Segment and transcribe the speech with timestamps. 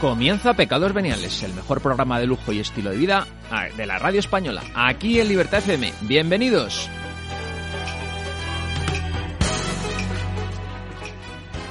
[0.00, 3.98] Comienza Pecados Veniales, el mejor programa de lujo y estilo de vida ah, de la
[3.98, 5.92] radio española, aquí en Libertad FM.
[6.02, 6.88] Bienvenidos.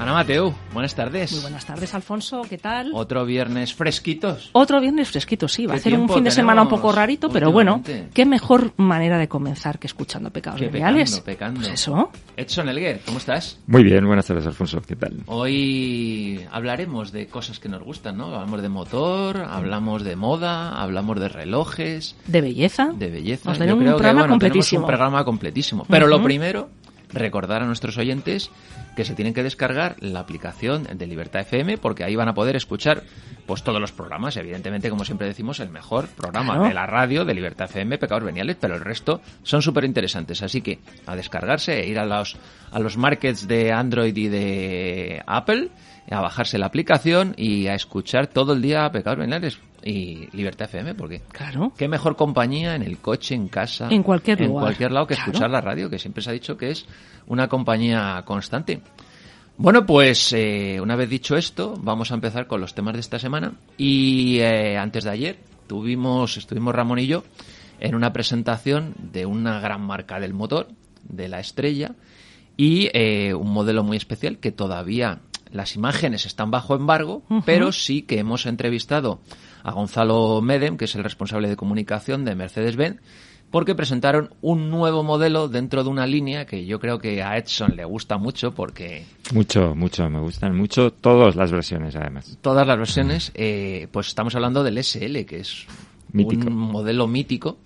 [0.00, 1.30] Ana Mateo, buenas tardes.
[1.32, 2.40] Muy buenas tardes, Alfonso.
[2.48, 2.90] ¿Qué tal?
[2.94, 4.48] Otro viernes fresquitos.
[4.52, 5.66] Otro viernes fresquito, sí.
[5.66, 7.82] Va a ser un fin de semana un poco rarito, pero bueno,
[8.14, 11.20] qué mejor manera de comenzar que escuchando pecados Qué veniales.
[11.20, 11.60] pecando, pecando.
[11.60, 12.10] Pues eso.
[12.34, 13.58] Edson Elguer, ¿cómo estás?
[13.66, 14.80] Muy bien, buenas tardes, Alfonso.
[14.80, 15.16] ¿Qué tal?
[15.26, 18.34] Hoy hablaremos de cosas que nos gustan, ¿no?
[18.34, 22.86] Hablamos de motor, hablamos de moda, hablamos de relojes, De belleza.
[22.96, 23.50] de belleza.
[23.50, 24.80] Nos Yo dará un creo que programa bueno, completísimo.
[24.80, 25.84] un programa completísimo.
[25.90, 26.24] Pero lo Ujú.
[26.24, 26.70] primero,
[27.12, 28.50] recordar a nuestros oyentes
[28.96, 32.56] que se tienen que descargar la aplicación de Libertad FM porque ahí van a poder
[32.56, 33.02] escuchar
[33.46, 36.68] pues todos los programas, evidentemente como siempre decimos el mejor programa Claro.
[36.68, 40.60] de la radio de Libertad FM, Pecados Veniales, pero el resto son súper interesantes, así
[40.60, 42.36] que a descargarse, e ir a los
[42.72, 45.70] a los markets de Android y de Apple,
[46.10, 50.94] a bajarse la aplicación y a escuchar todo el día Pecados Veniales y Libertad FM
[50.94, 51.72] porque Claro.
[51.76, 54.64] Qué mejor compañía en el coche, en casa, En cualquier en lugar.
[54.64, 55.30] cualquier lado que Claro.
[55.30, 56.86] escuchar la radio, que siempre se ha dicho que es
[57.26, 58.80] una compañía constante.
[59.56, 63.18] Bueno, pues eh, una vez dicho esto, vamos a empezar con los temas de esta
[63.18, 63.52] semana.
[63.76, 67.24] Y eh, antes de ayer tuvimos, estuvimos Ramón y yo
[67.78, 70.68] en una presentación de una gran marca del motor,
[71.02, 71.92] de la Estrella,
[72.56, 75.20] y eh, un modelo muy especial que todavía
[75.52, 79.20] las imágenes están bajo embargo, pero sí que hemos entrevistado
[79.62, 83.00] a Gonzalo Medem, que es el responsable de comunicación de Mercedes-Benz,
[83.50, 87.74] porque presentaron un nuevo modelo dentro de una línea que yo creo que a Edson
[87.74, 92.38] le gusta mucho porque Mucho, mucho, me gustan mucho todas las versiones, además.
[92.40, 95.66] todas las versiones, eh, pues estamos hablando del SL, que es
[96.12, 96.46] Mítico.
[96.46, 97.58] un modelo mítico,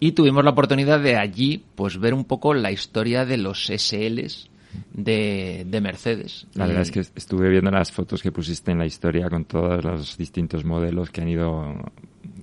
[0.00, 4.48] y tuvimos la oportunidad de allí pues ver un poco la historia de los SLs
[4.92, 6.46] de, de Mercedes.
[6.54, 9.44] La Y- verdad es que estuve viendo las fotos que pusiste en la historia con
[9.44, 11.74] todos los distintos modelos que han ido,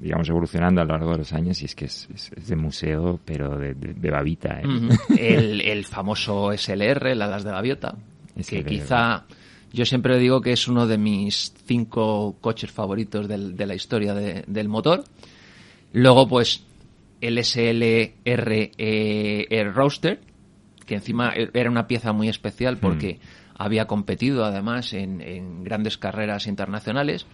[0.01, 2.55] digamos, evolucionando a lo largo de los años y es que es, es- es de
[2.55, 4.61] museo, pero de, de- de babita.
[4.61, 4.63] ¿eh?
[5.17, 7.95] El, el famoso SLR, el Alas de Gaviota,
[8.35, 8.65] que SLR.
[8.65, 9.25] quizá
[9.71, 14.13] yo siempre digo que es uno de mis cinco coches favoritos del- de la historia
[14.13, 15.03] de- del motor.
[15.93, 16.63] Luego, pues,
[17.21, 20.19] el SLR eh, Roadster,
[20.85, 23.19] que encima e- era una pieza muy especial porque
[23.55, 27.25] había competido además en, en grandes carreras internacionales.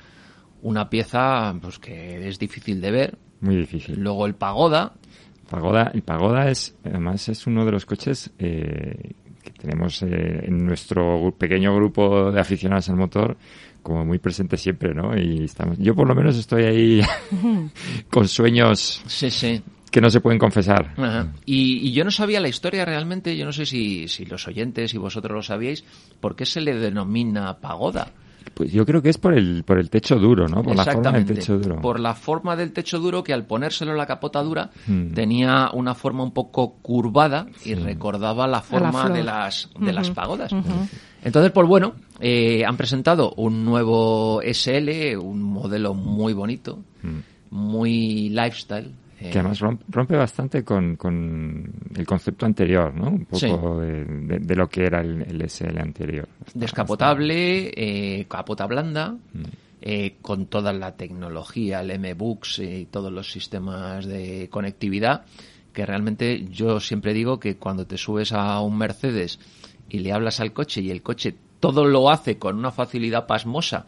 [0.62, 3.18] Una pieza pues que es difícil de ver.
[3.42, 4.00] Muy difícil.
[4.00, 4.94] Luego el Pagoda,
[5.50, 10.66] Pagoda, el Pagoda es, además, es uno de los coches eh, que tenemos eh, en
[10.66, 13.36] nuestro pequeño grupo de aficionados al motor
[13.82, 15.18] como muy presente siempre, ¿no?
[15.18, 17.02] Y estamos, yo por lo menos estoy ahí
[18.12, 20.94] con sueños sí, sí, que no se pueden confesar.
[20.98, 21.28] Ajá.
[21.46, 24.94] Y, y yo no sabía la historia realmente, yo no sé si, si los oyentes
[24.94, 25.84] y vosotros lo sabíais,
[26.20, 28.12] ¿por qué se le denomina pagoda?
[28.54, 30.64] Pues yo creo que es por el, por el techo duro, ¿no?
[30.64, 31.82] Por la forma del techo duro.
[31.82, 35.14] Por la forma del techo duro que al ponérselo en la capota dura Mm.
[35.14, 40.52] tenía una forma un poco curvada y recordaba la forma de las de las pagodas.
[41.24, 47.20] Entonces, pues bueno, eh, han presentado un nuevo SL, un modelo muy bonito, Mm.
[47.52, 48.92] muy lifestyle.
[49.20, 53.10] Eh, Que además romp- rompe bastante con, con el concepto anterior, ¿no?
[53.10, 53.48] Un poco Sí.
[53.86, 56.28] de, de- de lo que era el, el SL anterior.
[56.46, 59.44] Está- descapotable, eh, capota blanda, Mm.
[59.82, 65.24] eh, con toda la tecnología, el M-Books y todos los sistemas de conectividad,
[65.74, 69.40] que realmente yo siempre digo que cuando te subes a un Mercedes
[69.90, 73.86] y le hablas al coche y el coche todo lo hace con una facilidad pasmosa,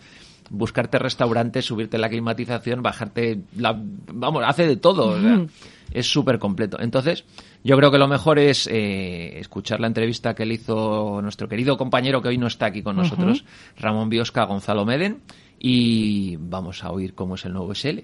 [0.51, 3.79] buscarte restaurantes, subirte la climatización, bajarte la...
[4.13, 5.17] Vamos, hace de todo.
[5.17, 5.45] o sea,
[5.91, 6.77] es súper completo.
[6.79, 7.25] Entonces,
[7.63, 11.77] yo creo que lo mejor es eh, escuchar la entrevista que le hizo nuestro querido
[11.77, 13.45] compañero que hoy no está aquí con nosotros,
[13.77, 15.21] Ramón Biosca, Gonzalo Meden,
[15.59, 17.99] y vamos a oír cómo es el nuevo SL.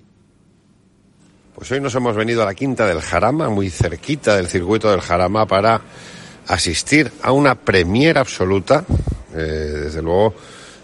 [1.55, 5.01] Pues hoy nos hemos venido a la Quinta del Jarama, muy cerquita del circuito del
[5.01, 5.81] Jarama, para
[6.47, 8.85] asistir a una premiera absoluta.
[9.33, 10.35] Eh, desde luego,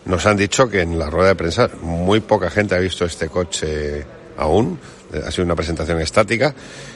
[0.05, 3.29] nos han dicho que en la rueda de prensa muy poca gente ha visto este
[3.29, 4.05] coche
[4.37, 4.79] aún.
[5.25, 6.53] Ha sido una presentación estática.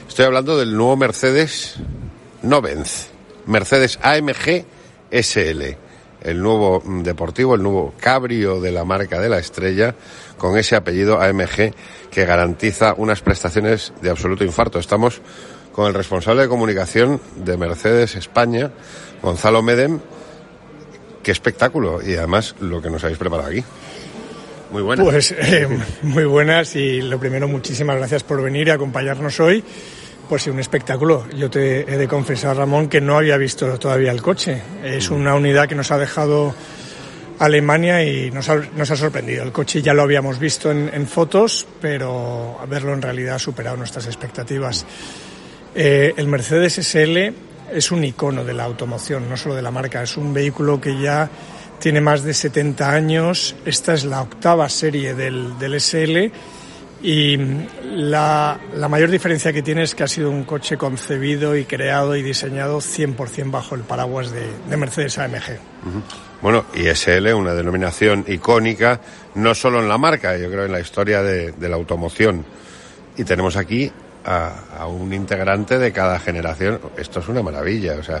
[0.08, 1.76] Estoy hablando del nuevo Mercedes
[2.42, 3.08] no Benz,
[3.46, 4.64] Mercedes AMG
[5.10, 5.62] SL,
[6.22, 9.94] el nuevo mm, deportivo, el nuevo cabrio de la marca de la estrella,
[10.36, 11.72] con ese apellido AMG
[12.10, 14.78] que garantiza unas prestaciones de absoluto infarto.
[14.78, 15.20] Estamos
[15.72, 18.70] con el responsable de comunicación de Mercedes España,
[19.22, 20.00] Gonzalo Medem.
[21.22, 23.64] Qué espectáculo y además lo que nos habéis preparado aquí.
[24.70, 25.04] Muy buenas.
[25.04, 25.66] Pues eh,
[26.02, 29.62] muy buenas y lo primero, muchísimas gracias por venir y acompañarnos hoy.
[30.28, 31.26] Pues sí, un espectáculo.
[31.30, 34.60] Yo te he de confesar, Ramón, que no había visto todavía el coche.
[34.84, 36.54] Es una unidad que nos ha dejado
[37.38, 39.42] Alemania y nos ha, nos ha, sorprendido.
[39.42, 43.78] El coche ya lo habíamos visto en, en, fotos, pero verlo en realidad ha superado
[43.78, 44.84] nuestras expectativas.
[45.74, 47.32] Eh, el Mercedes SL
[47.72, 51.00] es un icono de la automoción, no solo de la marca, es un vehículo que
[51.00, 51.28] ya
[51.78, 56.32] tiene más de 70 años, esta es la octava serie del, del SL
[57.00, 57.36] y
[57.84, 62.16] la, la, mayor diferencia que tiene es que ha sido un coche concebido y creado
[62.16, 65.58] y diseñado 100% bajo el paraguas de, de Mercedes AMG.
[66.42, 69.00] Bueno, y SL, una denominación icónica,
[69.36, 72.44] no solo en la marca, yo creo en la historia de, de la automoción.
[73.16, 73.92] Y tenemos aquí
[74.24, 76.80] a, un integrante de cada generación.
[76.96, 78.20] Esto es una maravilla, o sea,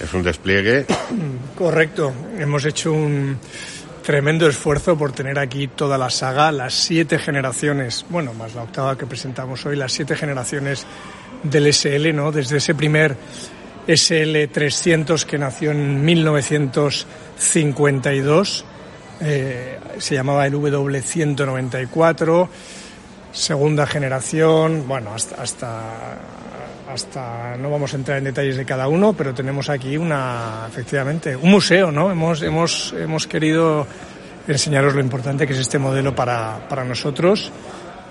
[0.00, 0.86] es un despliegue.
[1.56, 3.38] Correcto, hemos hecho un
[4.02, 8.98] tremendo esfuerzo por tener aquí toda la saga, las siete generaciones, bueno, más la octava
[8.98, 10.84] que presentamos hoy, las siete generaciones
[11.42, 12.30] del SL, ¿no?
[12.32, 13.16] Desde ese primer
[13.86, 18.64] SL300 que nació en 1952,
[19.20, 22.48] eh, se llamaba el W194,
[23.32, 25.80] segunda generación, bueno, hasta, hasta,
[26.92, 31.34] hasta no vamos a entrar en detalles de cada uno, pero tenemos aquí una, efectivamente,
[31.34, 32.10] un museo, ¿no?
[32.10, 33.86] Hemos, hemos, hemos querido
[34.46, 37.50] enseñaros lo importante que es este modelo para, para nosotros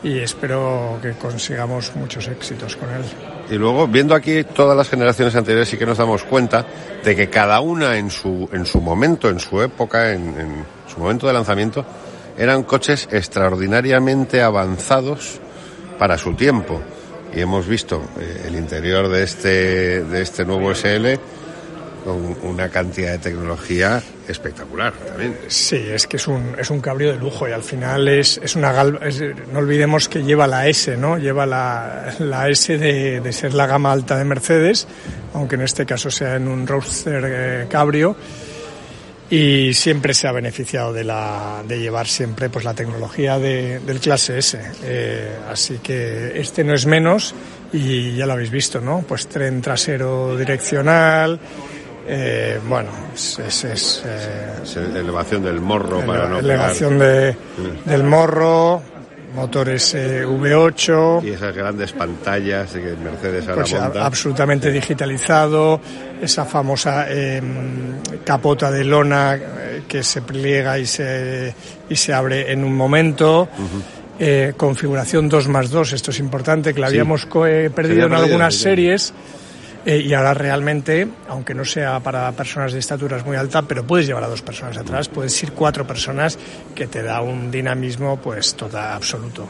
[0.03, 3.03] y espero que consigamos muchos éxitos con él.
[3.51, 6.65] Y luego, viendo aquí todas las generaciones anteriores, sí que nos damos cuenta
[7.03, 10.99] de que cada una en su, en su momento, en su época, en, en su
[10.99, 11.85] momento de lanzamiento,
[12.37, 15.39] eran coches extraordinariamente avanzados
[15.97, 16.81] para su tiempo.
[17.33, 21.15] Y hemos visto eh, el interior de este, de este nuevo SL
[22.03, 25.37] con una cantidad de tecnología espectacular también.
[25.47, 28.55] Sí, es que es un, es un cabrio de lujo y al final es, es
[28.55, 31.17] una gal es, no olvidemos que lleva la S, ¿no?
[31.17, 34.87] Lleva la, la S de, de, ser la gama alta de Mercedes,
[35.33, 38.15] aunque en este caso sea en un roadster eh, cabrio
[39.31, 44.01] y siempre se ha beneficiado de, la, de llevar siempre pues la tecnología de, del
[44.01, 44.59] clase S.
[44.83, 47.33] Eh, así que este no es menos
[47.71, 49.05] y ya lo habéis visto, ¿no?
[49.07, 51.39] Pues tren trasero direccional,
[52.07, 57.33] eh, bueno, es, es, es eh, elevación del morro para no elevación de,
[57.85, 58.83] del morro,
[59.33, 64.05] motores eh, V8 y esas grandes pantallas que Mercedes ahora pues, monta.
[64.05, 64.73] absolutamente sí.
[64.73, 65.79] digitalizado,
[66.21, 67.41] esa famosa eh,
[68.23, 69.39] capota de lona
[69.87, 71.53] que se pliega y se
[71.89, 73.41] y se abre en un momento.
[73.57, 74.01] Uh -huh.
[74.23, 77.27] Eh, configuración 2 más 2, esto es importante, que la habíamos sí.
[77.27, 79.13] perdido, perdido en algunas sí, series.
[79.85, 84.05] Eh, y ahora realmente, aunque no sea para personas de estaturas muy alta, pero puedes
[84.05, 86.37] llevar a dos personas atrás, puedes ir cuatro personas,
[86.75, 89.47] que te da un dinamismo pues total, absoluto.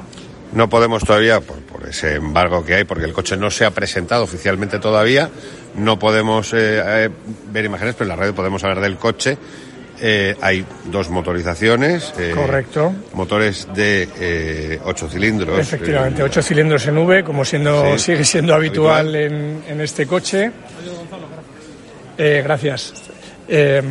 [0.54, 3.72] No podemos todavía, por, por, ese embargo que hay, porque el coche no se ha
[3.72, 5.30] presentado oficialmente todavía,
[5.76, 7.10] no podemos eh, eh,
[7.52, 9.38] ver imágenes, pero en la radio podemos hablar del coche.
[10.04, 12.12] Eh, hay dos motorizaciones.
[12.18, 12.94] Eh, Correcto.
[13.14, 15.60] Motores de eh, ocho cilindros.
[15.60, 19.16] Efectivamente, ocho cilindros en V, como siendo, sí, sigue siendo habitual, habitual.
[19.16, 20.52] En, en, este coche.
[22.18, 22.94] Eh, gracias.
[23.48, 23.82] Eh,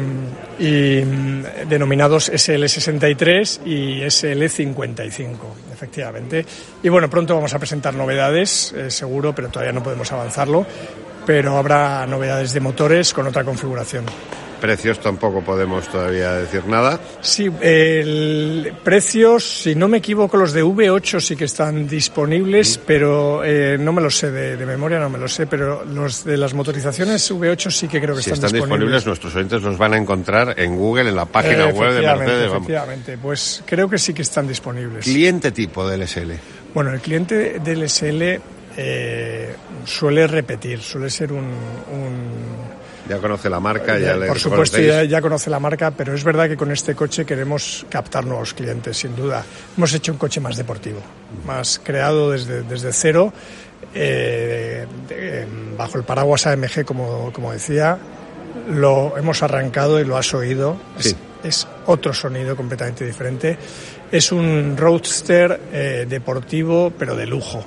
[0.58, 5.36] y mm, denominados SL63 y SL55,
[5.72, 6.44] efectivamente.
[6.82, 10.66] Y bueno, pronto vamos a presentar novedades, seguro, pero todavía no podemos avanzarlo.
[11.24, 14.04] Pero habrá novedades de motores con otra configuración
[14.60, 17.00] precios tampoco podemos todavía decir nada.
[17.20, 22.82] Sí, el precios, si no me equivoco, los de V8 sí que están disponibles, mm.
[22.86, 26.24] pero eh, no me los sé de, de, memoria, no me los sé, pero los
[26.24, 29.06] de las motorizaciones V8 sí que creo que si están, están disponibles.
[29.06, 32.48] Nuestros oyentes los van a encontrar en Google, en la página eh, web de Mercedes.
[32.48, 32.68] Vamos.
[32.68, 35.04] Efectivamente, pues creo que sí que están disponibles.
[35.04, 36.32] ¿Cliente tipo del SL?
[36.74, 38.40] Bueno, el cliente del SL
[38.76, 42.79] eh, suele repetir, suele ser un, un
[43.10, 46.14] ya conoce la marca, ya, ya le Por supuesto, ya, ya, conoce la marca, pero
[46.14, 49.44] es verdad que con este coche queremos captar nuevos clientes, sin duda.
[49.76, 51.00] Hemos hecho un coche más deportivo,
[51.44, 53.32] más creado desde, desde cero,
[53.94, 57.98] eh, de, bajo el paraguas AMG, como, como decía.
[58.68, 60.76] Lo hemos arrancado y lo has oído.
[60.98, 61.08] Sí.
[61.08, 63.56] Es, es, otro sonido completamente diferente.
[64.12, 67.64] Es un roadster eh, deportivo, pero de lujo.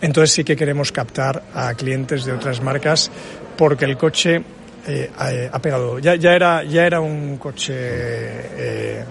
[0.00, 3.12] Entonces sí que queremos captar a clientes de otras marcas
[3.56, 4.42] porque el coche
[4.86, 5.98] eh, ha, pegado.
[5.98, 9.04] Ya, ya, era, ya era un coche eh,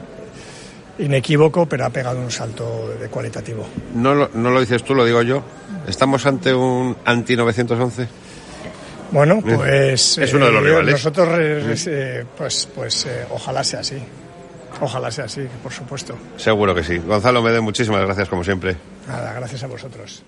[1.00, 3.66] inequívoco, pero ha pegado un salto de cualitativo.
[3.96, 5.44] No lo, no lo dices tú, lo digo yo.
[5.88, 8.08] ¿Estamos ante un anti-911?
[9.12, 10.18] Bueno, pues.
[10.18, 10.94] Es uno de los eh, rivales.
[10.94, 11.28] Nosotros,
[11.88, 13.98] eh, pues, pues eh, ojalá sea así.
[14.80, 16.18] Ojalá sea así, por supuesto.
[16.38, 16.98] Seguro que sí.
[16.98, 18.76] Gonzalo Mede, muchísimas gracias como siempre.
[19.08, 20.24] Nada, gracias a vosotros.